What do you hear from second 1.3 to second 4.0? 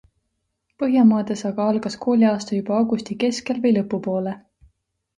aga algas kooliaasta juba augusti keskel või